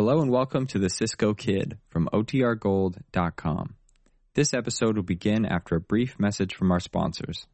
[0.00, 3.74] Hello and welcome to the Cisco Kid from OTRGold.com.
[4.32, 7.46] This episode will begin after a brief message from our sponsors.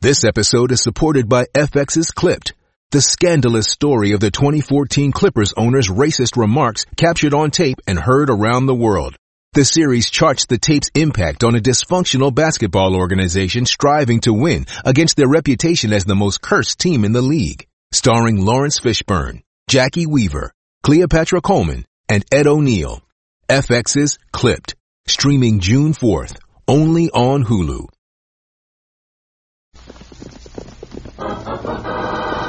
[0.00, 2.52] This episode is supported by FX's Clipped,
[2.90, 8.28] the scandalous story of the 2014 Clippers owner's racist remarks captured on tape and heard
[8.28, 9.14] around the world.
[9.52, 15.16] The series charts the tape's impact on a dysfunctional basketball organization striving to win against
[15.16, 17.68] their reputation as the most cursed team in the league.
[17.92, 20.52] Starring Laurence Fishburne, Jacki Weaver,
[20.84, 23.00] Cleopatra Coleman, and Ed O'Neill.
[23.48, 24.74] FX's Clipped,
[25.06, 26.36] streaming June 4th,
[26.68, 27.88] only on Hulu.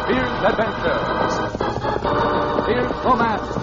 [0.09, 0.99] Here's adventure.
[2.67, 3.55] Here's romance.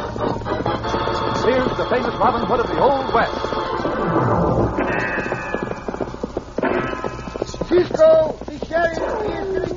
[1.45, 3.37] Here's the famous Robin Hood of the Old West.
[7.69, 9.72] Cisco, the sheriff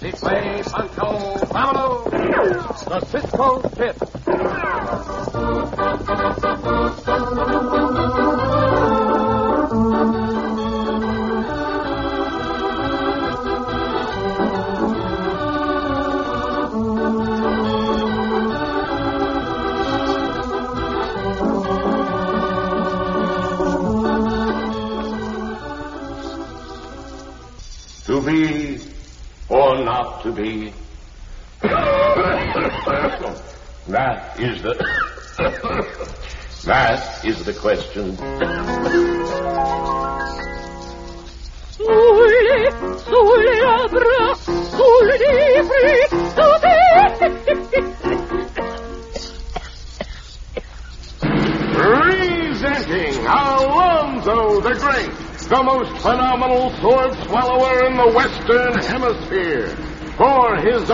[0.00, 2.04] This way, Pancho, vámonos!
[2.84, 4.67] The Cisco Kid.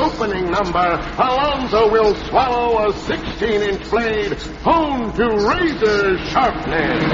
[0.05, 7.05] Opening number, Alonzo will swallow a 16-inch blade honed to razor sharpness.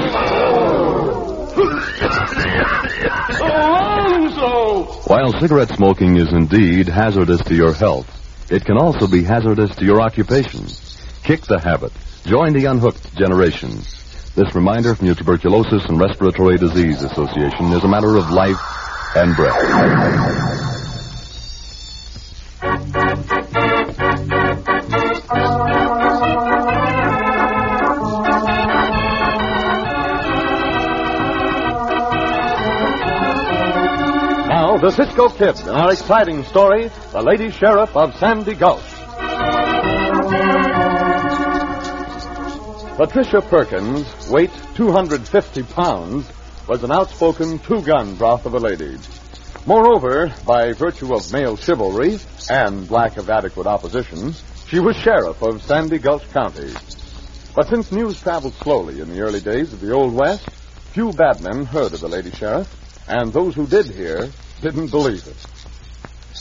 [3.39, 4.83] Alonzo!
[5.07, 8.09] While cigarette smoking is indeed hazardous to your health,
[8.51, 10.65] it can also be hazardous to your occupation.
[11.23, 11.93] Kick the habit.
[12.25, 13.69] Join the unhooked generation.
[14.35, 18.59] This reminder from your Tuberculosis and Respiratory Disease Association is a matter of life
[19.15, 20.50] and breath.
[34.81, 38.81] The Cisco Kid in our exciting story, The Lady Sheriff of Sandy Gulch.
[42.97, 46.27] Patricia Perkins, weight 250 pounds,
[46.67, 48.97] was an outspoken two-gun broth of a lady.
[49.67, 52.17] Moreover, by virtue of male chivalry
[52.49, 54.33] and lack of adequate opposition,
[54.67, 56.73] she was sheriff of Sandy Gulch County.
[57.55, 60.49] But since news traveled slowly in the early days of the Old West,
[60.91, 62.75] few bad men heard of the lady sheriff,
[63.07, 64.27] and those who did hear
[64.61, 65.35] didn't believe it.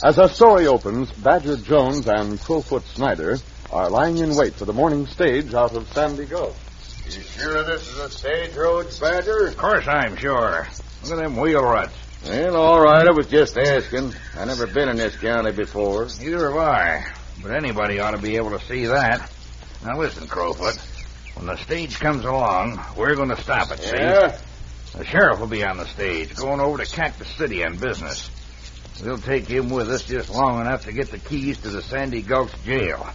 [0.05, 3.39] As our story opens, Badger Jones and Crowfoot Snyder
[3.71, 6.55] are lying in wait for the morning stage out of Sandy Gulch.
[7.05, 9.49] You sure this is a stage road, Badger?
[9.49, 10.67] Of course I'm sure.
[11.03, 11.95] Look at them wheel ruts.
[12.27, 13.07] Well, all right.
[13.07, 14.15] I was just asking.
[14.37, 16.07] I never been in this county before.
[16.21, 17.07] Neither have I.
[17.43, 19.31] But anybody ought to be able to see that.
[19.85, 20.79] Now listen, Crowfoot.
[21.37, 23.97] When the stage comes along, we're going to stop it, see?
[24.95, 28.29] The sheriff will be on the stage, going over to Cactus City on business.
[29.03, 32.23] We'll take him with us just long enough to get the keys to the Sandy
[32.23, 33.09] Gulch jail.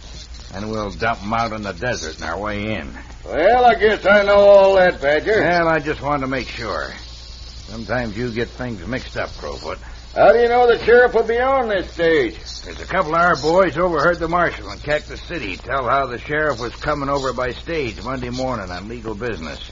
[0.54, 2.96] And we'll dump 'em out in the desert on our way in.
[3.24, 5.42] Well, I guess I know all that, Badger.
[5.42, 6.92] Well, I just wanted to make sure.
[7.68, 9.78] Sometimes you get things mixed up, Crowfoot.
[10.14, 12.36] How do you know the sheriff will be on this stage?
[12.64, 16.18] There's a couple of our boys overheard the marshal in Cactus City tell how the
[16.18, 19.70] sheriff was coming over by stage Monday morning on legal business.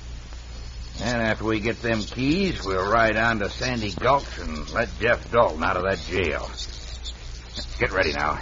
[1.01, 5.31] And after we get them keys, we'll ride on to Sandy Gulch and let Jeff
[5.31, 6.49] Dalton out of that jail.
[7.79, 8.39] Get ready now.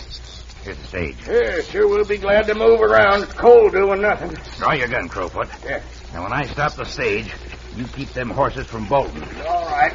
[0.63, 1.17] Here's the stage.
[1.27, 3.23] Yeah, sure we'll be glad to move around.
[3.23, 4.37] It's cold doing nothing.
[4.59, 5.49] Draw your gun, Crowfoot.
[5.65, 5.83] Yeah.
[6.13, 7.33] Now, when I stop the stage,
[7.77, 9.25] you keep them horses from bolting.
[9.47, 9.93] All right.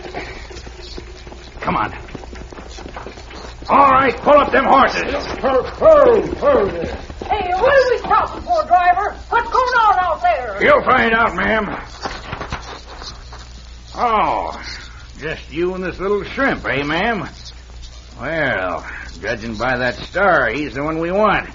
[1.62, 1.94] Come on.
[3.70, 5.14] All right, pull up them horses.
[5.42, 6.96] Ho, ho, ho there.
[7.30, 9.14] Hey, what are we stopping for, driver?
[9.30, 10.64] What's going on out there?
[10.64, 11.66] You'll find out, ma'am.
[14.00, 14.64] Oh,
[15.18, 17.28] just you and this little shrimp, eh, ma'am?
[18.20, 18.86] Well,
[19.20, 21.50] judging by that star, he's the one we want.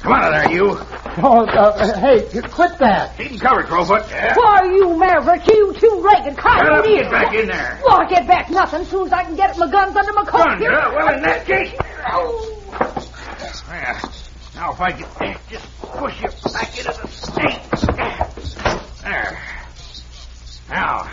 [0.00, 0.78] Come out of there, you.
[1.22, 3.16] Oh, uh, hey, quit that.
[3.16, 4.08] Keep him covered, Crowfoot.
[4.08, 4.34] Yeah.
[4.36, 6.96] Why, you maverick, you two-legged coyote.
[6.98, 7.80] Shut get back in there.
[7.84, 10.24] Well, I'll get back nothing as soon as I can get my guns under my
[10.24, 10.60] coat.
[10.60, 11.74] Well, in that case...
[12.06, 12.56] Oh.
[14.54, 15.06] Now, if I could
[15.50, 17.60] just push you back into the state.
[19.02, 19.42] There.
[20.68, 21.10] Now,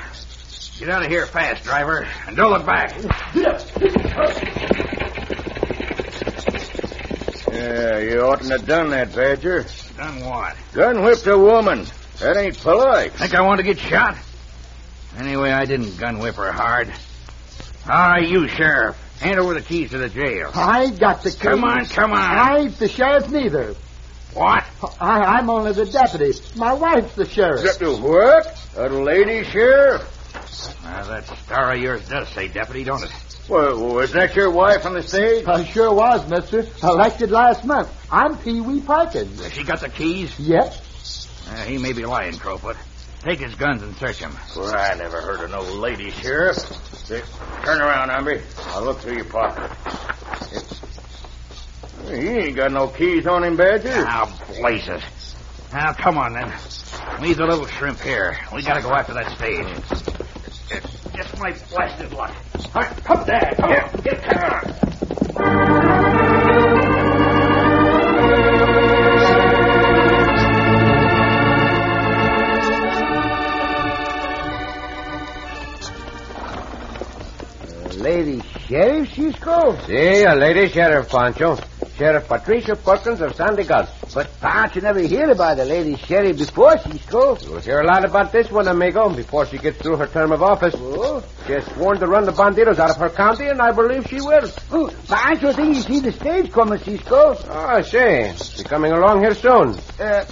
[0.83, 2.93] out of here fast, driver, and don't look back.
[7.51, 9.65] Yeah, you oughtn't have done that, Badger.
[9.97, 10.55] Done what?
[10.73, 11.85] Gun whipped a woman.
[12.19, 13.13] That ain't polite.
[13.13, 14.15] Think I want to get shot?
[15.17, 16.93] Anyway, I didn't gun whip her hard.
[17.89, 18.95] All right, you, Sheriff.
[19.19, 20.51] Hand over the keys to the jail.
[20.53, 21.39] I ain't got the keys.
[21.39, 22.19] Come on, come on.
[22.19, 23.73] I ain't the sheriff neither.
[24.33, 24.63] What?
[25.01, 26.33] I, I'm only the deputy.
[26.55, 27.81] My wife's the sheriff.
[27.81, 28.67] What?
[28.75, 30.16] A lady sheriff?
[30.83, 33.11] Now, that star of yours does say deputy, don't it?
[33.49, 35.45] Well, was that your wife on the stage?
[35.45, 36.65] I sure was, mister.
[36.83, 37.89] Elected last month.
[38.11, 39.41] I'm Pee Wee Parkins.
[39.41, 40.37] Has she got the keys?
[40.39, 40.73] Yep.
[41.49, 42.75] Uh, he may be lying, Crowfoot.
[43.23, 44.35] Take his guns and search him.
[44.55, 46.57] Well, I never heard of no lady sheriff.
[47.05, 47.21] Say,
[47.63, 48.41] Turn around, Amby.
[48.75, 49.71] I'll look through your pocket.
[52.07, 54.03] He ain't got no keys on him, Badger.
[54.03, 55.01] Now, blazes.
[55.73, 56.53] Now, come on, then.
[57.21, 58.37] Leave the little shrimp here.
[58.53, 60.06] We gotta go after that stage.
[61.19, 62.35] It's just my blasted luck.
[62.75, 63.53] All right, come there.
[63.57, 64.01] Come on.
[64.03, 65.67] Get there.
[77.67, 79.75] Uh, lady Sheriff, Cisco?
[79.87, 81.57] See, a lady sheriff, Pancho.
[81.97, 83.89] Sheriff Patricia Perkins of Sandy Gulch.
[84.13, 87.37] But Pancho never hear about the Lady Sheriff before, Cisco.
[87.39, 90.43] You'll hear a lot about this one, amigo, before she gets through her term of
[90.43, 90.75] office.
[90.77, 91.23] Oh?
[91.47, 94.21] She has sworn to run the banditos out of her county, and I believe she
[94.21, 94.47] will.
[94.71, 97.35] Oh, Pancho think you see the stage coming, Cisco.
[97.35, 98.31] Oh, I see.
[98.45, 99.75] She's coming along here soon.
[99.99, 100.23] Uh,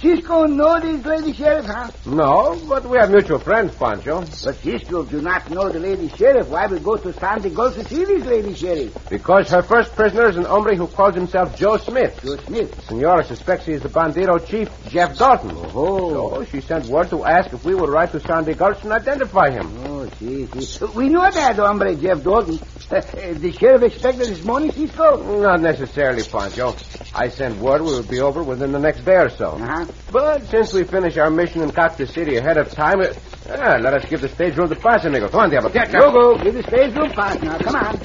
[0.00, 1.90] Cisco know this Lady Sheriff, huh?
[2.06, 4.20] No, but we have mutual friends, Pancho.
[4.20, 6.48] But Cisco do not know the Lady Sheriff.
[6.48, 8.96] Why we go to Sandy Gulch to see this Lady Sheriff?
[9.10, 12.18] Because her first prisoner is an hombre who calls himself Joe Smith.
[12.22, 12.82] Joe Smith.
[12.88, 15.50] Senora suspects he is the bandito chief, Jeff Dalton.
[15.54, 16.30] Oh.
[16.32, 19.50] So she sent word to ask if we would ride to Sandy Gulch and identify
[19.50, 19.70] him.
[19.84, 20.84] Oh, see, see.
[20.94, 22.58] We know that hombre, Jeff Dalton.
[22.90, 25.40] the sheriff expected this morning, Cisco?
[25.40, 26.74] Not necessarily, Pancho.
[27.14, 29.50] I sent word we would be over within the next day or so.
[29.52, 29.86] Uh-huh.
[30.10, 33.12] But since we finish our mission in Cactus city ahead of time, uh,
[33.48, 35.28] ah, let us give the stage room to pass, amigo.
[35.28, 35.70] Come on, Diablo.
[35.70, 36.42] Get Go, go.
[36.42, 37.58] Give the stage room pass now.
[37.58, 37.96] Come on.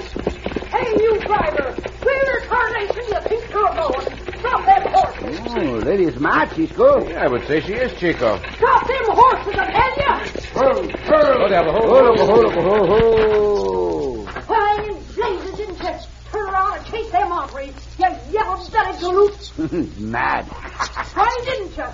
[0.76, 1.72] Hey, you driver!
[2.04, 4.26] Where tarnation you think you're going?
[4.40, 4.95] Stop them
[5.26, 5.54] horses!
[5.56, 7.08] Oh, lady's mad, Cisco.
[7.08, 8.38] Yeah, I would say she is, Chico.
[8.38, 9.72] Stop them horses, oh, I
[10.56, 10.94] tell you!
[11.14, 11.72] Oh, Diablo.
[11.74, 14.48] Hold up, hold up, hold, hold.
[14.48, 15.94] Why in blazes didn't you
[16.32, 17.76] turn around and chase them hombres?
[18.00, 20.00] You yellow-bellied galoot!
[20.00, 20.46] mad.
[20.46, 21.86] Why didn't you?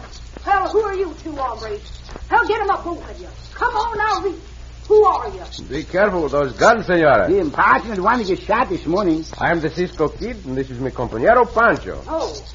[0.46, 1.82] Well, who are you two hombres?
[2.30, 3.28] Hell, get 'em up, both of you.
[3.54, 4.42] Come on now, reach.
[4.88, 5.42] Who are you?
[5.70, 7.30] Be careful with those guns, senora.
[7.30, 9.24] The impossible the one to get shot this morning.
[9.40, 12.02] I am the Cisco Kid, and this is my compañero, Pancho.
[12.08, 12.46] Oh, well,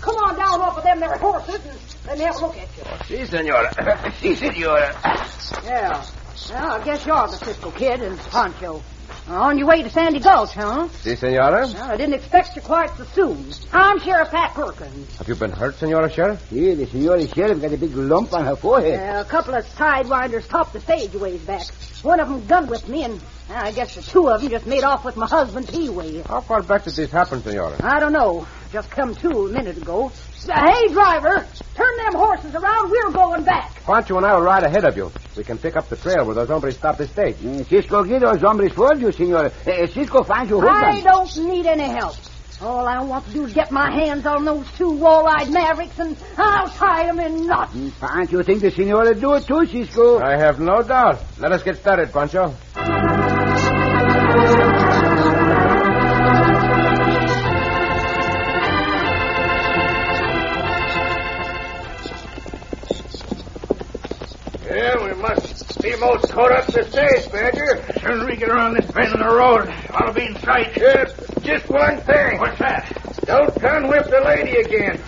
[0.00, 2.68] come on down off of them there horses and let me have a look at
[2.76, 2.82] you.
[2.86, 4.12] Oh, si, senora.
[4.20, 4.92] si, senora.
[5.64, 6.04] Yeah.
[6.50, 8.82] Well, I guess you're the Cisco Kid and Pancho.
[9.28, 10.88] On your way to Sandy Gulch, huh?
[10.88, 11.66] Si, senora.
[11.68, 13.46] Well, I didn't expect you quite so soon.
[13.72, 15.16] I'm Sheriff Pat Perkins.
[15.16, 16.44] Have you been hurt, senora sheriff?
[16.50, 18.98] Yeah, the senora sheriff got a big lump on her forehead.
[18.98, 21.66] Uh, a couple of sidewinders topped the stage a ways back.
[22.02, 24.66] One of them gunned with me, and uh, I guess the two of them just
[24.66, 26.22] made off with my husband Pee-wee.
[26.26, 27.76] How far back did this happen, senora?
[27.80, 28.48] I don't know.
[28.72, 30.10] Just come to a minute ago.
[30.48, 32.90] Uh, hey, driver, turn them horses around.
[32.90, 33.82] We're going back.
[33.84, 35.12] Pancho and I will ride ahead of you.
[35.36, 37.36] We can pick up the trail where those hombres stopped the stage.
[37.44, 39.52] Uh, Cisco get those hombres for you, senora.
[39.66, 42.16] Uh, Cisco finds you I hook don't need any help.
[42.60, 46.16] All I want to do is get my hands on those two wall-eyed mavericks, and
[46.38, 47.74] I'll tie them in knots.
[47.98, 50.20] Pancho you think the senora do it too, Cisco?
[50.20, 51.20] I have no doubt.
[51.38, 52.54] Let us get started, Pancho.
[66.02, 67.76] Be caught up to stage, Badger.
[67.76, 70.76] As soon as we get around this bend in the road, I'll be in sight.
[70.76, 71.04] Yeah,
[71.42, 72.40] just one thing.
[72.40, 72.90] What's that?
[73.24, 75.00] Don't gun whip the lady again.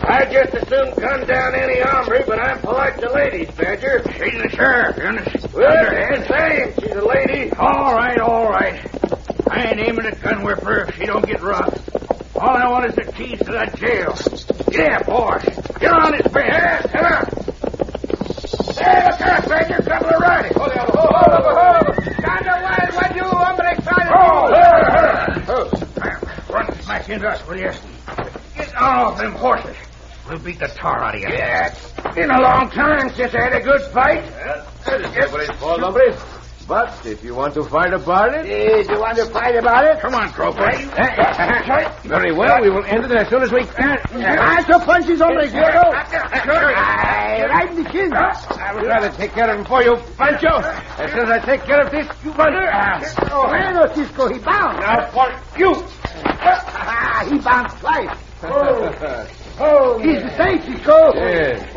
[0.00, 4.04] I just as soon gun down any hombre, but I'm polite to ladies, Badger.
[4.12, 4.98] She's the sheriff.
[4.98, 5.52] Understand?
[5.54, 6.74] Well, it's the same.
[6.80, 7.50] She's a lady.
[7.52, 8.78] All right, all right.
[9.50, 12.36] I ain't aiming at gun whip her if she don't get rough.
[12.36, 14.12] All I want is the keys to that jail.
[14.70, 15.44] Get up, boss.
[15.80, 16.46] Get on this bed.
[16.46, 17.35] Yeah, come on.
[18.86, 19.44] Hey, look out.
[19.84, 20.52] Trouble of.
[20.54, 21.84] Hold on, hold on, hold on.
[22.46, 24.10] Away when you hombre try to...
[25.48, 27.72] Oh, Run smack into us, will you?
[28.56, 29.76] Get on off them horses.
[30.28, 31.28] We'll beat the tar out of you.
[31.28, 34.24] Yeah, it's been a long time since I had a good fight.
[34.86, 36.16] Everybody's fault, hombres.
[36.66, 38.40] But if you want to fight about it...
[38.40, 40.00] Uh, do you want to fight about it?
[40.00, 40.74] Come on, Crowfoot.
[42.02, 43.98] Very well, we will end it as soon as we can.
[43.98, 45.92] Pancho punches hombres, Diego.
[45.92, 48.12] Hey, right in the chin.
[48.12, 50.58] I would rather take care of him for you, Pancho.
[50.98, 52.52] As soon as I take care of this, you run.
[53.30, 54.80] Oh, bueno, Cisco, he bounced.
[54.80, 55.72] Now for you.
[56.14, 58.18] Ah, he bounced twice.
[59.58, 61.14] Oh, oh he's the same, Cisco.
[61.14, 61.75] Yeah.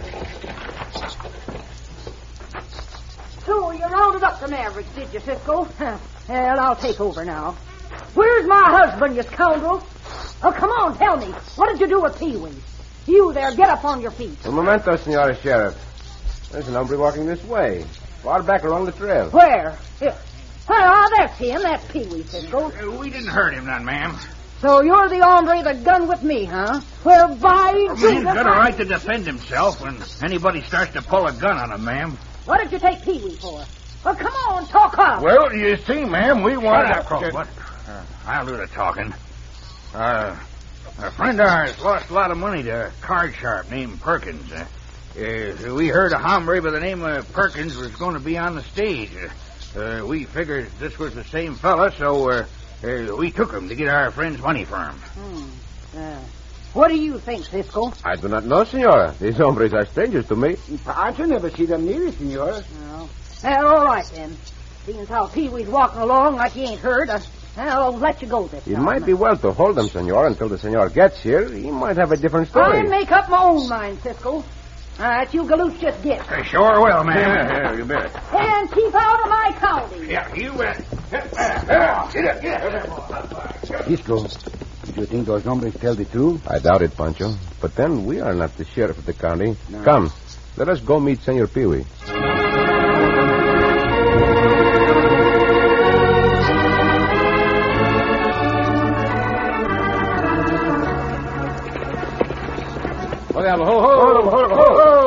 [3.49, 5.67] So you rounded up the Mavericks, did you, Cisco?
[6.29, 7.53] well, I'll take over now.
[8.13, 9.81] Where's my husband, you scoundrel?
[10.43, 11.25] Oh, come on, tell me.
[11.55, 12.51] What did you do with Pee Wee?
[13.07, 14.37] You there, get up on your feet.
[14.45, 15.75] Un momento, Senora Sheriff.
[16.51, 17.85] There's an hombre walking this way.
[18.21, 19.31] Far back along the trail.
[19.31, 19.75] Where?
[19.99, 20.15] Here.
[20.69, 21.63] Ah, that's him.
[21.63, 22.69] That's Pee Wee, Cisco.
[22.71, 24.15] Uh, We didn't hurt him none, ma'am.
[24.61, 26.81] So you're the hombre that gun with me, huh?
[27.03, 30.93] Well, by A Jesus, man's got a I- right to defend himself when anybody starts
[30.93, 32.17] to pull a gun on him, ma'am.
[32.49, 33.63] What did you take Pee Wee for?
[34.03, 35.21] Well, come on, talk up.
[35.21, 37.29] Well, you see, ma'am, we want Shut up, to...
[37.29, 37.47] Crowfoot.
[37.87, 39.13] Uh, I'll do the talking.
[39.93, 40.35] Uh,
[40.97, 44.51] a friend of ours lost a lot of money to a card sharp named Perkins.
[44.51, 44.65] Uh,
[45.15, 48.55] uh, we heard a hombre by the name of Perkins was going to be on
[48.55, 49.11] the stage.
[49.75, 52.45] Uh, uh, we figured this was the same fella, so uh,
[52.83, 54.95] uh, we took him to get our friend's money for him.
[54.95, 56.19] Hmm.
[56.69, 57.91] Uh, what do you think, Cisco?
[58.03, 59.15] I do not know, Senora.
[59.19, 60.55] These hombres are strangers to me.
[60.87, 62.63] I Pancho never see them neither, senor.
[62.81, 63.09] No.
[63.43, 64.35] Well, all right then.
[64.85, 67.19] Seeing as how Pee Wee's walking along like he ain't heard, uh,
[67.57, 68.83] I'll let you go this It time.
[68.83, 71.49] might be well to hold him, Senor, until the Senor gets here.
[71.51, 72.65] He might have a different story.
[72.65, 72.89] I story.
[72.89, 74.29] make up my own mind, Cisco.
[74.99, 76.29] All right, you galoot just get.
[76.29, 77.17] I sure will, man.
[77.17, 78.13] Yeah, yeah, you bet.
[78.33, 80.07] And keep out of my county.
[80.07, 80.85] Yeah, you bet.
[83.87, 84.58] Cisco, do
[84.99, 86.41] you think those hombres tell the truth?
[86.47, 87.33] I doubt it, Pancho.
[87.61, 89.55] But then we are not the sheriff of the county.
[89.83, 90.11] Come,
[90.57, 91.85] let us go meet Senor Peewee.
[103.31, 104.99] Oh, yeah, ho, ho, ho, ho, ho,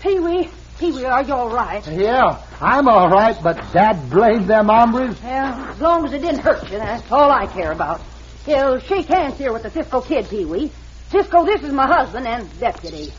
[0.00, 1.86] Pee Wee, Pee Wee, are you all right?
[1.88, 5.20] Yeah, I'm all right, but Dad blamed them hombres.
[5.22, 8.00] Well, as long as it didn't hurt you, that's all I care about.
[8.46, 10.70] You'll shake hands here with the Cisco kid, Pee Wee.
[11.10, 13.12] Cisco, this is my husband and deputy.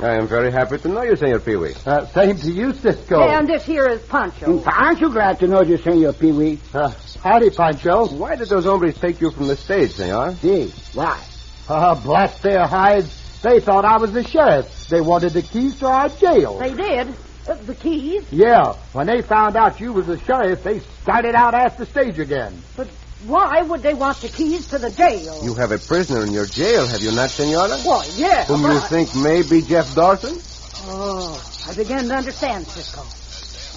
[0.00, 1.74] I am very happy to know you, Senor Peewee.
[1.84, 3.20] Uh, same to you, Cisco.
[3.20, 4.62] And this here is Pancho.
[4.64, 6.60] Aren't you glad to know you, Senor Pee-wee.
[6.72, 8.06] Uh, howdy, Pancho.
[8.06, 10.36] Why did those hombres take you from the stage, Senor?
[10.36, 11.20] See, why?
[11.68, 13.17] Uh, blast their hides.
[13.42, 14.88] They thought I was the sheriff.
[14.88, 16.58] They wanted the keys to our jail.
[16.58, 17.14] They did.
[17.46, 18.24] Uh, the keys?
[18.30, 22.60] Yeah, when they found out you was the sheriff, they started out after stage again.
[22.76, 22.88] But
[23.26, 25.40] why would they want the keys to the jail?
[25.42, 27.78] You have a prisoner in your jail, have you not, Senora?
[27.78, 28.44] Why, yeah.
[28.46, 30.40] Whom but you think may be Jeff Dalton?
[30.90, 33.02] Oh, I begin to understand, Cisco.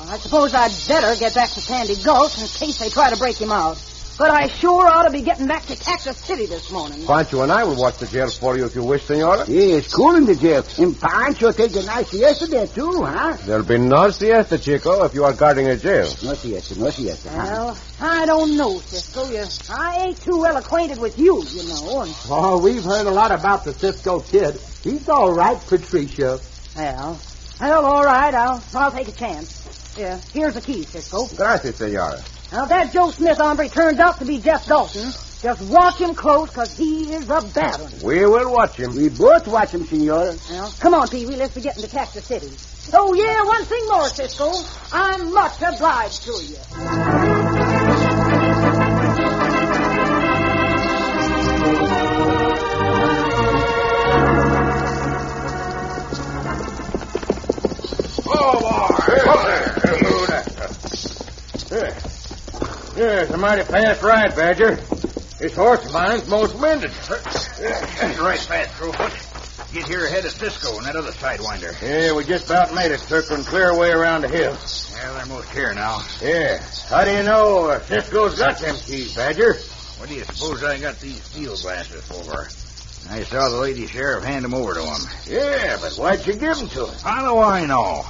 [0.01, 3.17] Well, I suppose I'd better get back to Sandy Gulch in case they try to
[3.17, 3.77] break him out.
[4.21, 7.03] But I sure ought to be getting back to Cactus City this morning.
[7.07, 9.49] Pancho and I will watch the jail for you if you wish, Senora.
[9.49, 10.63] Yeah, it's cool in the jail.
[10.77, 13.35] And Pancho take a nice siesta there, too, huh?
[13.47, 16.05] There'll be no siesta, Chico, if you are guarding a jail.
[16.23, 17.47] No siesta, no siesta, huh?
[17.47, 19.27] Well, I don't know, Cisco.
[19.27, 19.43] You,
[19.75, 22.01] I ain't too well acquainted with you, you know.
[22.03, 24.61] And, Oh, we've heard a lot about the Cisco kid.
[24.83, 26.39] He's all right, Patricia.
[26.75, 27.19] well,
[27.59, 28.35] well, all right.
[28.35, 29.97] I'll, I'll take a chance.
[29.97, 31.25] Yeah, here's the key, Cisco.
[31.35, 32.21] Gracias, Senora.
[32.51, 36.15] Now, if that Joe Smith hombre turns out to be Jeff Dalton, just watch him
[36.15, 38.01] close, because he is a bad one.
[38.03, 38.93] We will watch him.
[38.95, 40.37] We both watch him, senora.
[40.49, 41.37] Well, come on, Pee Wee.
[41.37, 42.51] Let's be getting to Cactus City.
[42.93, 44.51] Oh, yeah, one thing more, Cisco.
[44.91, 47.40] I'm much obliged to you.
[63.01, 64.75] Yeah, it's a mighty fast ride, Badger.
[65.39, 66.91] This horse of mine's most winded.
[66.91, 69.73] That's right fast, Crowfoot.
[69.73, 71.73] Get here ahead of Cisco and that other sidewinder.
[71.81, 74.55] Yeah, we just about made it, circling clear away around the hill.
[74.93, 76.05] Yeah, they're most here now.
[76.21, 76.61] Yeah.
[76.89, 79.55] How do you know uh, Cisco's got them keys, Badger?
[79.97, 82.49] What do you suppose I got these field glasses for?
[83.11, 85.01] I saw the lady sheriff hand them over to him.
[85.25, 86.99] Yeah, but why'd you give them to him?
[86.99, 88.05] How do I know?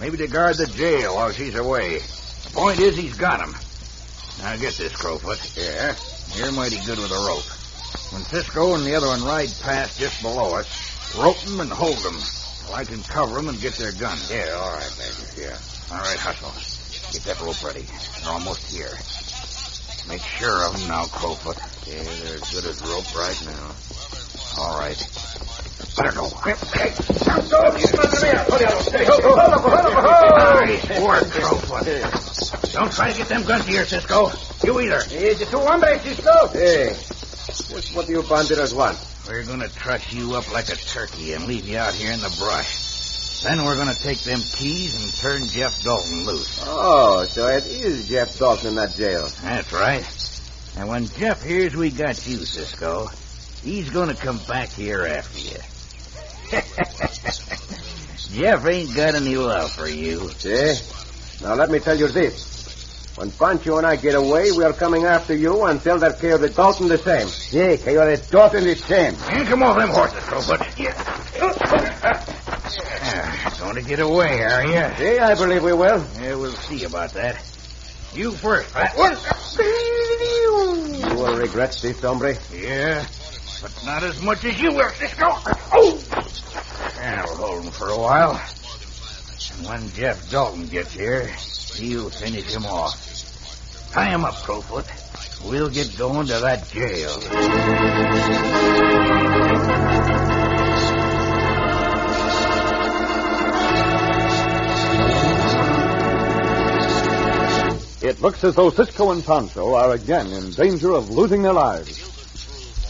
[0.00, 1.98] Maybe to guard the jail while she's away.
[1.98, 3.54] The point is, he's got 'em.
[4.38, 5.38] Now get this, Crowfoot.
[5.56, 5.96] Yeah.
[6.36, 7.44] You're mighty good with a rope.
[8.10, 10.66] When Cisco and the other one ride past just below us,
[11.16, 12.22] rope 'em and hold 'em.
[12.66, 14.28] So I can cover 'em and get their guns.
[14.30, 15.30] Yeah, all right, Badger.
[15.38, 15.58] Yeah.
[15.90, 16.54] All right, hustle.
[17.12, 17.88] Get that rope ready.
[18.20, 19.00] They're almost here.
[20.06, 21.58] Make sure of 'em now, Crowfoot.
[21.86, 23.76] Yeah, they're as good as rope right now.
[24.58, 24.98] All right.
[25.96, 26.28] Let her go.
[29.64, 32.72] Nice work, Crowfoot.
[32.72, 34.30] Don't try to get them guns here, Cisco.
[34.64, 35.02] You either.
[35.04, 36.48] Hey, the two hombres, Cisco.
[36.48, 38.98] Hey, just what do you bandidos want?
[39.28, 42.34] We're gonna truss you up like a turkey and leave you out here in the
[42.38, 43.42] brush.
[43.42, 46.62] Then we're gonna take them keys and turn Jeff Dalton loose.
[46.66, 49.28] Oh, so it is Jeff Dalton in that jail.
[49.42, 50.04] That's right.
[50.76, 53.08] And when Jeff hears we got you, Cisco,
[53.62, 55.58] he's gonna come back here after you.
[58.32, 60.28] Jeff ain't got any love for you.
[60.30, 60.74] See?
[61.44, 62.54] Now let me tell you this.
[63.16, 66.88] When Pancho and I get away, we're coming after you and tell that Coyote Dalton
[66.88, 67.28] the same.
[67.28, 69.14] Sí, Coyote Dalton the same.
[69.28, 70.60] And come off them horses, Crowfoot.
[70.76, 70.94] Yeah.
[73.60, 74.96] Going to get away, are you?
[74.98, 76.04] See, I believe we will.
[76.20, 77.40] Yeah, we'll see about that.
[78.14, 79.16] You first, fat one.
[80.98, 82.36] You will regret this, hombre.
[82.52, 83.06] Yeah,
[83.62, 85.26] but not as much as you will, Cisco.
[85.72, 86.03] Oh!
[87.26, 88.40] Hold him for a while.
[89.56, 91.26] And when Jeff Dalton gets here,
[91.76, 93.90] he'll finish him off.
[93.92, 94.86] Tie him up, Crowfoot.
[95.44, 97.20] We'll get going to that jail.
[108.02, 112.12] It looks as though Cisco and Pancho are again in danger of losing their lives.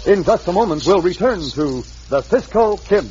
[0.06, 3.08] In just a moment, we'll return to the Cisco Kid.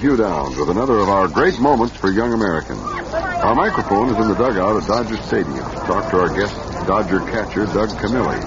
[0.00, 2.80] Hugh Downs with another of our great moments for young Americans.
[2.80, 6.54] Our microphone is in the dugout at Dodger Stadium talk to our guest,
[6.86, 8.38] Dodger catcher Doug Camilli.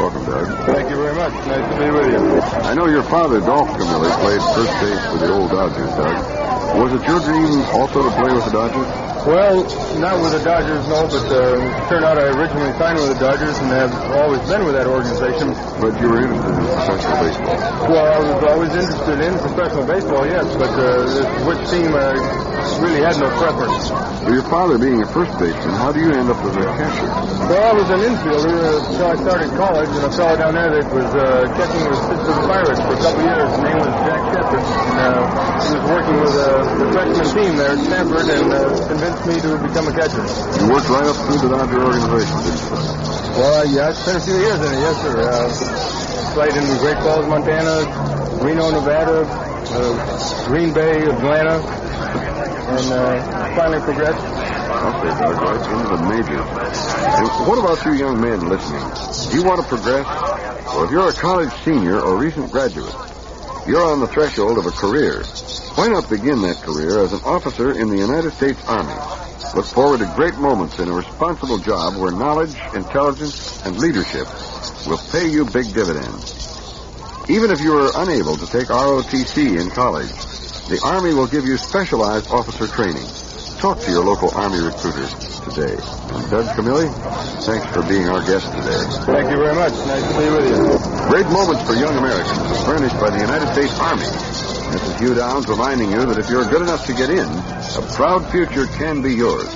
[0.00, 0.48] Welcome, Doug.
[0.64, 1.32] Thank you very much.
[1.44, 2.40] Nice to be with you.
[2.64, 6.16] I know your father, Dolph Camilli, played first base for the old Dodgers, Doug.
[6.80, 8.87] Was it your dream also to play with the Dodgers?
[9.26, 9.64] Well,
[9.98, 13.58] not with the Dodgers, no, but uh, turned out I originally signed with the Dodgers
[13.58, 15.52] and have always been with that organization.
[15.80, 17.58] But you were interested in professional baseball.
[17.90, 22.14] Well, I was always interested in professional baseball, yes, but uh, which team I
[22.80, 24.07] really had no preference.
[24.28, 27.08] With your father being a first baseman, how do you end up as a catcher?
[27.48, 30.84] Well, I was an infielder until I started college, and a fellow down there that
[30.92, 33.48] was uh, catching with Pittsburgh Pirates for a couple years.
[33.48, 35.32] His name was Jack Shepard, and uh,
[35.64, 36.44] he was working with uh,
[36.76, 40.20] the freshman team there at Stanford and uh, convinced me to become a catcher.
[40.20, 42.76] You worked right up through the Dodger organization, didn't you?
[43.32, 45.16] Well, yeah, I spent a few years in it, yes, sir.
[45.24, 45.48] Uh,
[46.36, 47.80] played in Great Falls, Montana,
[48.44, 54.22] Reno, Nevada, uh, Green Bay, Atlanta, and uh, finally progressed.
[54.22, 56.46] Okay, Doug, right into the majors.
[56.46, 58.86] And what about you young men listening?
[59.30, 60.06] Do you want to progress?
[60.06, 62.94] Well, if you're a college senior or recent graduate,
[63.66, 65.24] you're on the threshold of a career.
[65.74, 68.94] Why not begin that career as an officer in the United States Army?
[69.56, 74.28] Look forward to great moments in a responsible job where knowledge, intelligence, and leadership
[74.86, 76.46] will pay you big dividends.
[77.28, 80.14] Even if you are unable to take ROTC in college,
[80.70, 83.08] the Army will give you specialized officer training.
[83.58, 85.04] Talk to your local Army recruiter
[85.50, 85.74] today.
[85.74, 86.86] And Doug Camilli,
[87.42, 88.84] thanks for being our guest today.
[89.02, 89.72] Thank you very much.
[89.72, 91.10] Nice to be with you.
[91.10, 94.06] Great moments for young Americans is furnished by the United States Army.
[94.70, 97.82] This is Hugh Downs reminding you that if you're good enough to get in, a
[97.96, 99.48] proud future can be yours.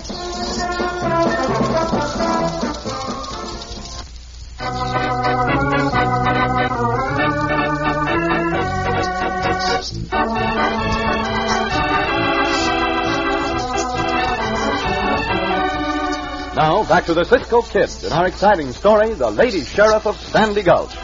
[16.89, 20.95] Back to the Cisco Kid in our exciting story, The Lady Sheriff of Sandy Gulch.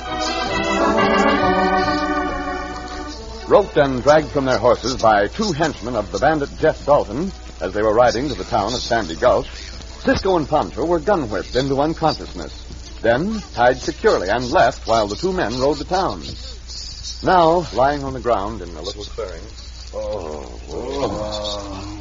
[3.49, 7.73] Roped and dragged from their horses by two henchmen of the bandit Jeff Dalton as
[7.73, 11.57] they were riding to the town of Sandy Gulch, Cisco and Pancho were gun whipped
[11.57, 16.23] into unconsciousness, then tied securely and left while the two men rode to town.
[17.23, 19.43] Now, lying on the ground in a little clearing.
[19.95, 21.98] Oh, Oh,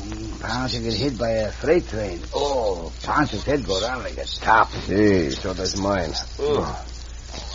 [0.47, 2.21] Pancho get hit by a freight train.
[2.33, 4.71] Oh, Pancho's head go down like a top.
[4.71, 6.11] See, so does mine.
[6.11, 6.85] It's oh,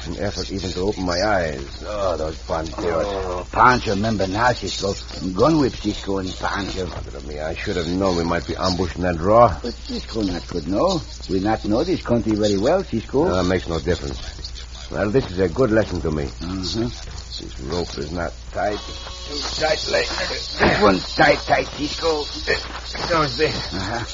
[0.07, 1.83] an effort even to open my eyes.
[1.87, 3.05] Oh, those bandidos.
[3.07, 4.93] Oh, Pancho, remember now, Cisco.
[5.33, 6.85] Gun whip Cisco and Pancho.
[6.85, 7.41] Look at me.
[7.41, 9.59] I should have known we might be ambushed in that draw.
[9.63, 11.01] But Cisco not could know.
[11.31, 13.25] We not know this country very well, Cisco.
[13.25, 14.52] No, it makes no difference.
[14.93, 16.25] Well, this is a good lesson to me.
[16.25, 16.85] Uh-huh.
[16.85, 18.77] This rope is not tight.
[18.77, 22.23] Too tight, like this one tight, tight, Cisco.
[22.25, 23.73] So's this.
[23.73, 24.05] Uh-huh.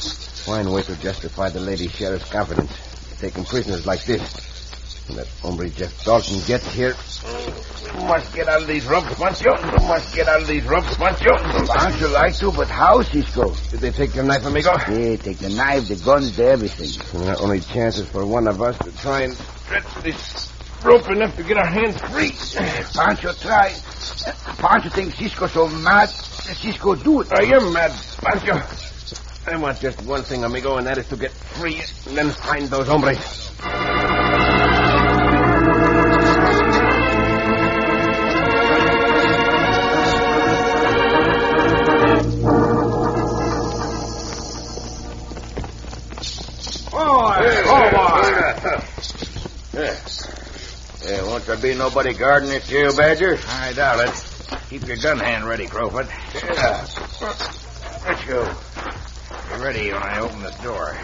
[0.47, 2.71] Fine way to justify the lady sheriff's confidence.
[3.19, 4.23] Taking prisoners like this.
[5.09, 6.95] When that hombre Jeff Dalton gets here,
[8.07, 9.61] Must get out of these ropes, Pancho.
[9.89, 11.35] Must get out of these ropes, Pancho.
[11.67, 13.53] Pancho like to, but how, Cisco?
[13.73, 14.71] did they take your knife, amigo?
[14.89, 17.21] Yeah, take the knife, the guns, the everything.
[17.21, 21.11] And the only chance is for one of us to try and stretch this rope
[21.11, 22.33] enough to get our hands free.
[22.95, 23.75] Pancho try.
[24.59, 26.09] Pancho thinks Cisco so mad.
[26.09, 27.29] Cisco do it.
[27.31, 28.61] Oh, you're mad, Pancho.
[29.47, 32.69] I want just one thing, amigo, and that is to get free and then find
[32.69, 34.58] those hombres.
[51.59, 53.37] Won't be nobody guarding this jail, Badger?
[53.49, 54.59] I doubt it.
[54.71, 56.07] Keep your gun hand ready, Crowfoot.
[56.33, 56.87] Yeah.
[58.07, 58.45] Let's go.
[58.45, 60.97] Be ready when I open this door.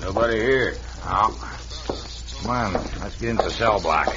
[0.00, 0.76] Nobody here.
[1.04, 1.36] No.
[2.42, 4.08] Come on, let's get into the cell block.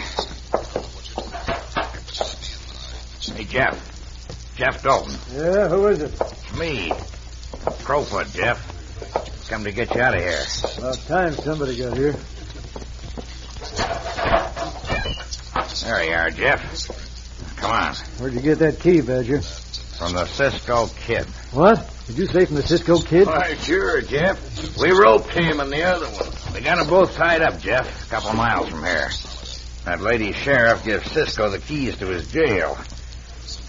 [3.37, 4.55] Hey, Jeff.
[4.55, 5.13] Jeff Dalton.
[5.35, 6.19] Yeah, who is it?
[6.19, 6.91] It's me.
[7.83, 8.72] Crowfoot, Jeff.
[9.53, 10.43] Come to get you out of here.
[10.79, 12.15] About time somebody got here.
[15.83, 17.57] There you are, Jeff.
[17.57, 17.93] Come on.
[18.17, 19.41] Where'd you get that key, Badger?
[19.41, 21.27] From the Cisco Kid.
[21.51, 21.87] What?
[22.07, 23.27] Did you say from the Cisco Kid?
[23.27, 24.39] Why, sure, Jeff.
[24.79, 26.55] We roped him and the other one.
[26.55, 29.11] We got them both tied up, Jeff, a couple miles from here.
[29.85, 32.75] That lady sheriff gives Cisco the keys to his jail.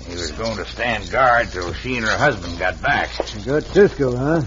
[0.08, 3.10] He was going to stand guard till she and her husband got back.
[3.36, 4.42] You got Cisco, huh?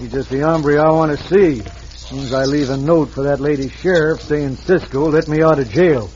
[0.00, 1.62] He's just the hombre I want to see.
[2.10, 5.70] Means I leave a note for that lady sheriff saying Cisco let me out of
[5.70, 6.10] jail.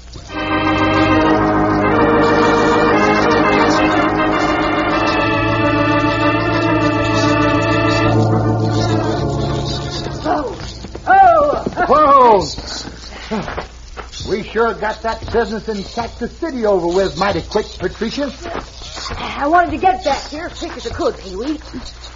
[10.27, 10.59] Oh!
[11.07, 12.49] oh!
[13.31, 14.31] Whoa!
[14.31, 18.33] We sure got that business in Cactus City over with mighty quick, Patricia.
[19.11, 21.61] I wanted to get back here as quick as I could, Pee Wee.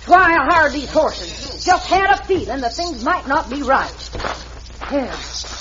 [0.09, 1.65] Why I hired these horses.
[1.65, 4.11] Just had a feeling that things might not be right.
[4.91, 5.15] Yeah.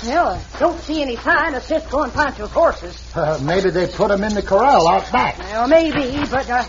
[0.06, 2.98] Well, I don't see any sign of Cisco and Pancho's horses.
[3.14, 5.38] Uh, maybe they put them in the corral out back.
[5.40, 6.64] Well, maybe, but, uh...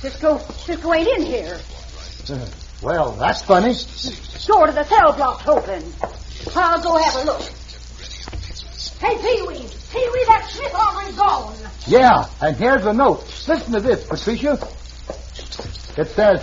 [0.00, 1.60] Cisco, Cisco ain't in here.
[2.28, 2.46] Uh,
[2.82, 3.74] well, that's funny.
[4.46, 5.84] Door to the cell block's open.
[6.56, 7.42] I'll go have a look.
[8.98, 9.68] Hey, Pee-wee!
[9.92, 11.56] Pee-wee, that Smith hombre gone.
[11.86, 13.24] Yeah, and here's the note.
[13.46, 14.52] Listen to this, Patricia.
[15.96, 16.42] It says,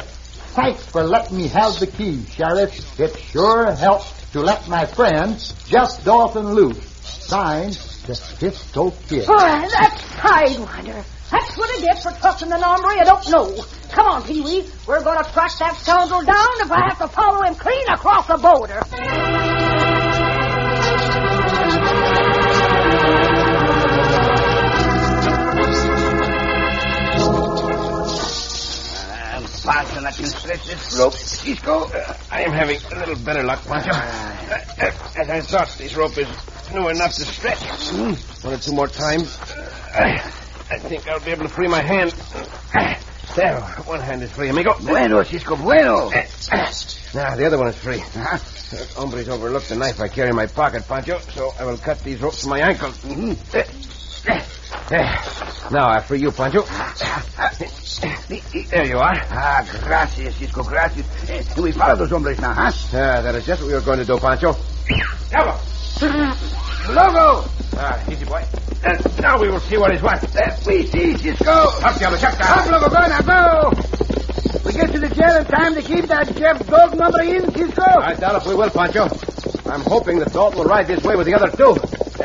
[0.53, 2.99] Thanks for letting me have the key, Sheriff.
[2.99, 6.85] It sure helps to let my friend, Jeff Dalton, loose.
[7.01, 7.73] Signed,
[8.05, 9.25] the Cisco Kid.
[9.29, 11.05] Oh, that's Sidewinder.
[11.31, 13.63] That's what I get for trusting the hombre I don't know.
[13.91, 14.69] Come on, Pee-wee.
[14.85, 18.27] We're going to track that scoundrel down if I have to follow him clean across
[18.27, 19.40] the border.
[29.61, 31.13] Faster I can stretch this rope.
[31.13, 33.91] Cisco, Uh, I am having a little better luck, Pancho.
[33.91, 36.27] Uh, uh, as I thought, this rope is
[36.73, 37.59] new enough to stretch.
[37.59, 38.13] Hmm.
[38.45, 39.37] One or two more times.
[39.39, 40.19] Uh,
[40.71, 42.13] I, think I'll be able to free my hand.
[42.73, 42.95] Uh,
[43.35, 44.73] There, one hand is free, amigo.
[44.81, 46.09] Bueno, Cisco, bueno.
[46.11, 46.71] Uh, uh,
[47.13, 48.01] Now, the other one is free.
[48.01, 48.37] Uh-huh.
[48.71, 51.99] That hombre's overlooked the knife I carry in my pocket, Pancho, so I will cut
[52.03, 52.97] these ropes from my ankles.
[52.99, 53.33] Mm-hmm.
[55.73, 56.63] Now I free you, Pancho.
[58.39, 59.13] There you are.
[59.29, 61.05] Ah, gracias, Cisco, gracias.
[61.29, 62.71] Eh, do we follow those hombres now, huh?
[62.93, 64.55] Ah, that is just what we were going to do, Pancho.
[65.29, 65.59] Bravo.
[66.93, 67.49] Loco!
[67.75, 68.41] Ah, easy, boy.
[68.85, 70.23] Uh, now we will see what is what.
[70.35, 71.51] Uh, we see, Cisco.
[71.51, 72.59] Up, Diablo, shut down.
[72.59, 73.69] Up, Loco, go, now go.
[74.63, 77.83] We get to the jail in time to keep that Jeff Dog number in, Cisco.
[77.83, 79.09] I doubt if we will, Pancho.
[79.69, 81.75] I'm hoping that Dalton will ride this way with the other two.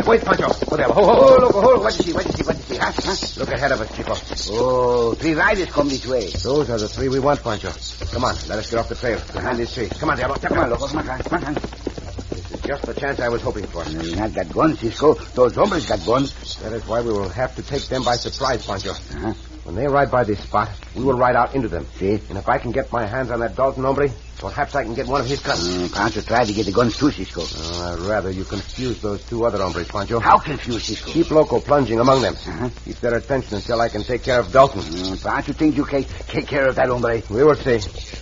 [0.04, 0.46] Wait, Pancho.
[0.70, 0.86] Oh, there.
[0.86, 1.12] Ho, ho, ho.
[1.14, 1.80] Oh, Loco, hold.
[1.80, 2.12] What do you see?
[2.12, 2.44] What do you see?
[2.44, 2.76] What do you see?
[2.76, 2.92] Huh?
[2.94, 3.40] huh?
[3.40, 4.14] Look ahead of us, Chico.
[4.52, 6.30] Oh, three riders come this way.
[6.30, 7.70] Those are the three we want, Pancho.
[8.12, 9.92] Come on, let us get off the trail behind these trees.
[9.94, 10.36] Come on, Diablo.
[10.36, 10.86] Come on, Loco.
[10.86, 11.54] Come on, come on.
[11.54, 13.84] This is just the chance I was hoping for.
[13.84, 15.14] We not got guns, Cisco.
[15.14, 16.56] Those hombres got guns.
[16.56, 18.90] That is why we will have to take them by surprise, Pancho.
[18.90, 19.32] Uh-huh.
[19.64, 21.86] When they ride by this spot, we will ride out into them.
[21.96, 22.20] See?
[22.28, 25.06] And if I can get my hands on that Dalton hombre, perhaps I can get
[25.06, 25.60] one of his guns.
[25.66, 27.42] Mm, Pancho tried to get the guns too, Cisco.
[27.44, 30.18] Oh, I'd rather you confuse those two other hombres, Pancho.
[30.18, 31.10] How confused, Cisco?
[31.10, 32.34] Keep Loco plunging among them.
[32.34, 32.68] Uh-huh.
[32.84, 34.80] Keep their attention until I can take care of Dalton.
[34.82, 37.22] Mm, Pancho think you can take care of that hombre.
[37.30, 37.78] We will see.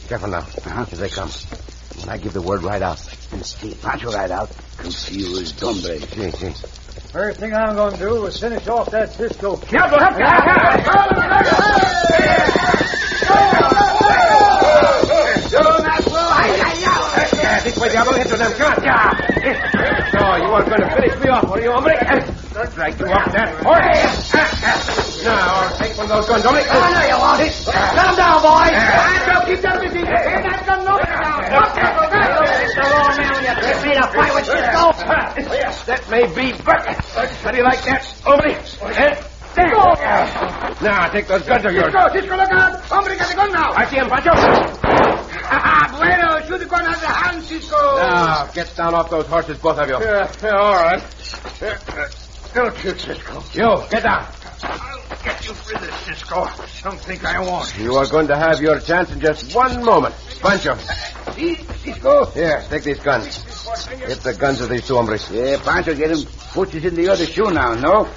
[0.08, 0.38] Careful now.
[0.38, 0.86] Uh-huh.
[0.90, 1.30] As they come.
[2.00, 3.00] When I give the word right out.
[3.32, 4.50] And see, Pancho right out.
[4.76, 6.00] Confused hombre.
[6.00, 6.52] See, see.
[7.12, 9.70] First thing I'm going to do is finish off that Cisco Kid.
[9.70, 10.24] Diablo, help me.
[11.44, 12.83] This way,
[17.94, 18.18] Diablo.
[18.18, 18.50] Into them.
[18.50, 18.82] On.
[18.82, 19.14] Yeah.
[20.10, 21.94] So, you are going to finish me off, are you, hombre?
[21.94, 22.98] That's right.
[22.98, 24.34] You off that horse.
[25.24, 26.60] Now, take one of those guns, hombre.
[26.66, 27.38] Oh, no, you won't.
[27.38, 28.74] Let him down, boys.
[29.30, 30.02] Don't keep that busy.
[30.02, 31.38] Hey, that gun over now.
[32.74, 34.90] the law, man, you take me to fight with Cisco.
[35.54, 38.58] Yes, that may be, but how do you like that, hombre?
[38.98, 39.22] Eh?
[39.54, 39.70] There.
[40.82, 41.94] Now, take those guns of yours.
[41.94, 42.80] Cisco, Cisco, look out.
[42.90, 43.72] Hombre got the gun now.
[43.72, 44.32] I see him, Pancho.
[45.46, 46.84] Ah, bueno, shoot the gun
[47.50, 47.96] out of the hand, Cisco.
[47.96, 49.98] Now, get down off those horses, both of you.
[50.00, 51.02] Yeah, yeah, all right.
[51.62, 52.08] Uh,
[52.54, 53.42] don't shoot, Cisco.
[53.52, 54.26] You, get down.
[54.62, 56.46] I'll get you for this, Cisco.
[56.82, 57.76] Don't think I won't.
[57.78, 60.14] You are going to have your chance in just one moment.
[60.40, 60.76] Pancho.
[61.34, 62.26] See, Cisco?
[62.26, 63.42] Here, take these guns.
[64.06, 65.30] Get the guns of these two hombres.
[65.30, 68.08] Yeah, Pancho, get him pushes in the other shoe now, no?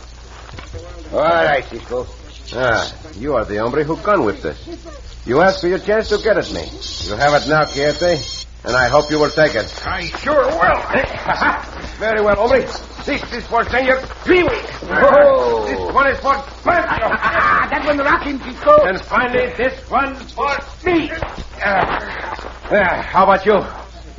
[1.13, 2.05] All right, Cisco.
[2.53, 5.25] Ah, you are the hombre who gun whipped us.
[5.25, 6.69] You asked for your chance to get at me.
[7.09, 8.15] You have it now, Quieto,
[8.67, 9.87] and I hope you will take it.
[9.87, 11.95] I sure will.
[11.99, 12.61] Very well, hombre.
[13.05, 14.49] This is for Senor Peewee.
[14.91, 15.65] Oh.
[15.65, 17.07] This one is for Pancho.
[17.71, 18.83] that one rock him, Cisco.
[18.83, 21.09] And finally, this one for me.
[21.09, 21.69] Uh,
[22.69, 23.57] uh, how about you?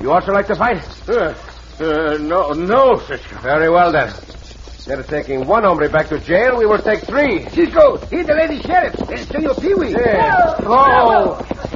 [0.01, 0.83] You also like to fight?
[1.07, 1.35] Uh,
[1.79, 3.37] uh, no, no, Cisco.
[3.43, 4.09] Very well, then.
[4.09, 7.47] Instead of taking one hombre back to jail, we will take three.
[7.51, 8.95] Cisco, he's the lady sheriff.
[9.11, 9.91] And Senor Peewee.
[9.91, 10.55] Yeah.
[10.61, 10.73] Oh.
[10.73, 11.68] All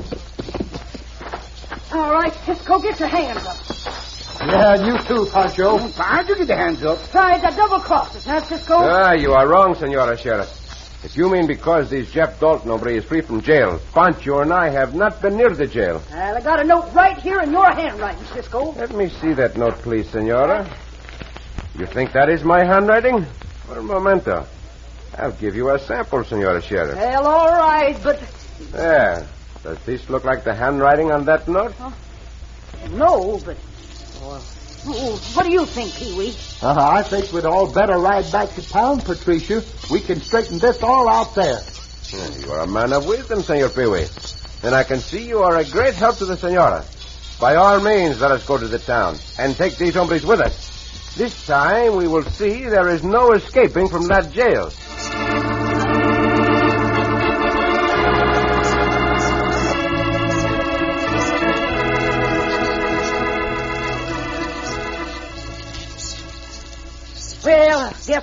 [2.47, 3.57] right, Cisco, get your hands up.
[4.47, 5.79] Yeah, you too, Pancho.
[5.91, 6.99] Pancho, get your hands up.
[7.11, 8.75] Try to double cross us, huh, Cisco?
[8.79, 10.59] Ah, you are wrong, Senora Sheriff.
[11.05, 14.69] If you mean because this Jeff Dalton hombre is free from jail, Pancho and I
[14.71, 16.01] have not been near the jail.
[16.11, 18.73] Well, I got a note right here in your handwriting, Cisco.
[18.73, 20.69] Let me see that note, please, Senora.
[21.77, 23.27] You think that is my handwriting?
[23.67, 24.47] For a momento.
[25.19, 26.97] I'll give you a sample, Senora Sheriff.
[26.97, 28.21] Well, all right, but
[28.71, 29.27] There.
[29.65, 31.75] Does this look like the handwriting on that note?
[32.91, 33.57] No, but.
[34.85, 36.31] Oh, what do you think, Pee Wee?
[36.61, 39.63] Uh-huh, I think we'd all better ride back to town, Patricia.
[39.91, 41.61] We can straighten this all out there.
[42.13, 44.09] You are a man of wisdom, Senor Peewee.
[44.65, 46.85] And I can see you are a great help to the Senora.
[47.41, 51.15] By all means, let us go to the town and take these hombres with us.
[51.17, 54.71] This time we will see there is no escaping from that jail.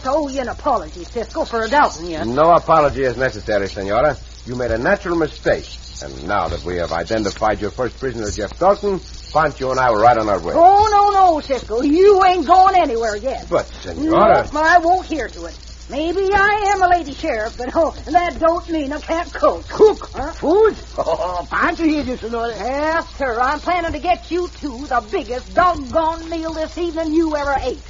[0.04, 2.24] Well, I owe you an apology, Cisco, for doubting you.
[2.26, 4.18] No apology is necessary, Senora.
[4.46, 5.68] You made a natural mistake.
[6.02, 9.02] And now that we have identified your first prisoner, Jeff Dalton,
[9.34, 10.54] Pancho and I will ride on our way.
[10.56, 11.82] Oh, no, no, Cisco.
[11.82, 13.48] You ain't going anywhere yet.
[13.50, 14.50] But, Senora...
[14.54, 15.58] No, I won't hear to it.
[15.90, 19.68] Maybe I am a lady sheriff, but oh, that don't mean I can't cook.
[19.68, 20.12] Cook?
[20.14, 20.32] Huh?
[20.34, 20.76] Food?
[21.00, 22.54] Oh, Pancho here just another.
[22.54, 23.40] Yes, sir.
[23.42, 27.82] I'm planning to get you two the biggest doggone meal this evening you ever ate.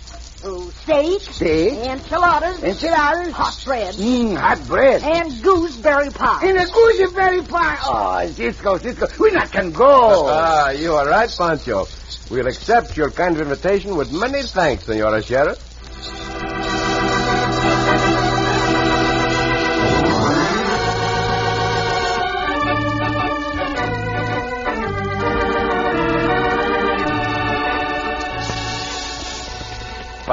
[0.41, 1.73] Oh, steak, Steak.
[1.73, 3.33] enchiladas, Enchiladas.
[3.33, 5.03] hot bread, Mmm, hot bread.
[5.03, 6.39] and gooseberry pie.
[6.47, 7.77] And a gooseberry pie.
[7.83, 10.27] Oh, Cisco, Cisco, we not can go.
[10.29, 11.87] Ah, you are right, Pancho.
[12.31, 15.57] We'll accept your kind of invitation with many thanks, Senora Sheriff.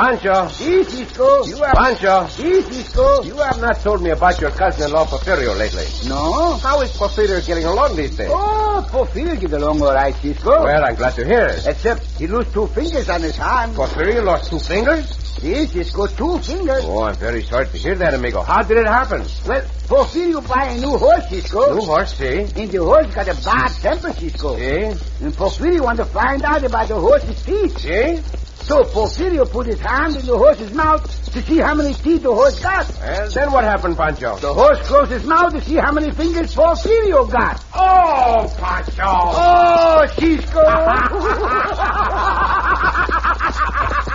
[0.07, 0.47] Pancho.
[0.51, 1.45] See, Cisco.
[1.47, 1.75] You have...
[1.75, 2.29] Pancho.
[2.29, 3.25] See, Cisco.
[3.25, 5.85] You have not told me about your cousin-in-law, Porfirio, lately.
[6.09, 6.55] No.
[6.59, 8.31] How is Porfirio getting along these days?
[8.31, 10.63] Oh, Porfirio get along all right, Cisco.
[10.63, 11.67] Well, I'm glad to hear it.
[11.67, 13.75] Except he lost two fingers on his hand.
[13.75, 15.11] Porfirio lost two fingers?
[15.41, 16.85] See, Cisco, two fingers.
[16.85, 18.43] Oh, I'm very sorry to hear that, amigo.
[18.43, 19.23] How did it happen?
[19.45, 21.75] Well, Porfirio buy a new horse, Cisco.
[21.75, 22.43] New horse, see?
[22.43, 24.57] And the horse got a bad temper, Cisco.
[24.57, 24.85] See?
[25.25, 27.77] And Porfirio want to find out about the horse's teeth.
[27.81, 28.23] See?
[28.67, 31.01] So Porfirio put his hand in the horse's mouth
[31.33, 32.89] to see how many teeth the horse got.
[32.99, 34.39] Well, then what happened, Pancho?
[34.39, 37.65] The horse closed his mouth to see how many fingers Porfirio got.
[37.73, 39.05] Oh, Pancho!
[39.07, 40.59] Oh, Cisco!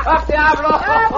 [0.03, 0.77] ¡Up, Diablo!
[0.83, 1.11] And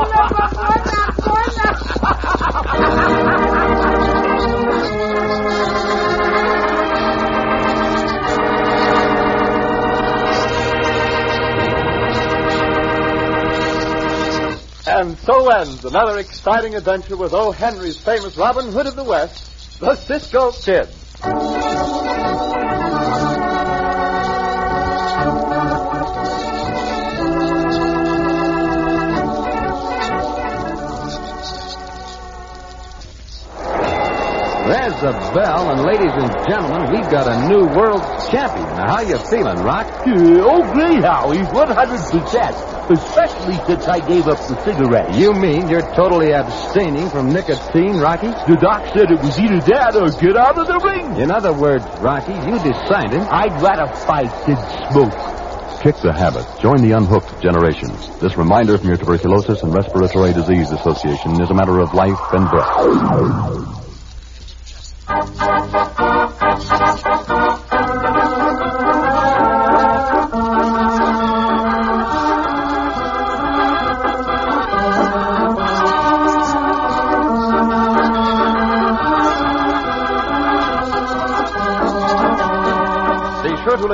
[15.54, 17.52] ends another exciting adventure with O.
[17.52, 20.88] Henry's famous Robin Hood of the West, the Cisco Kid.
[34.66, 38.66] There's the bell, and ladies and gentlemen, we've got a new world champion.
[38.76, 39.88] Now, how you feeling, Rock?
[40.08, 41.38] Uh, oh, great, Howie.
[41.38, 42.73] 100%.
[42.90, 45.16] Especially since I gave up the cigarette.
[45.16, 48.28] You mean you're totally abstaining from nicotine, Rocky?
[48.28, 51.22] The doc said it was either that or get out of the ring.
[51.22, 53.22] In other words, Rocky, you decided...
[53.32, 54.58] I'd rather fight than
[54.92, 55.16] smoke.
[55.82, 56.46] Kick the habit.
[56.62, 57.90] Join the unhooked generation.
[58.20, 62.50] This reminder from your Tuberculosis and Respiratory Disease Association is a matter of life and
[62.50, 63.83] breath.